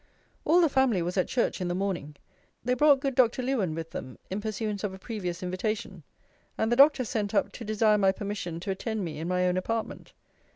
All 0.45 0.61
the 0.61 0.67
family 0.67 1.03
was 1.03 1.15
at 1.15 1.27
church 1.27 1.61
in 1.61 1.67
the 1.67 1.75
morning. 1.75 2.15
They 2.65 2.73
brought 2.73 3.01
good 3.01 3.13
Dr. 3.13 3.43
Lewen 3.43 3.75
with 3.75 3.91
them, 3.91 4.17
in 4.31 4.41
pursuance 4.41 4.83
of 4.83 4.95
a 4.95 4.97
previous 4.97 5.43
invitation. 5.43 6.01
And 6.57 6.71
the 6.71 6.75
doctor 6.75 7.05
sent 7.05 7.35
up 7.35 7.51
to 7.51 7.63
desire 7.63 7.99
my 7.99 8.11
permission 8.11 8.59
to 8.61 8.71
attend 8.71 9.05
me 9.05 9.19
in 9.19 9.27
my 9.27 9.45
own 9.45 9.57
apartment. 9.57 10.13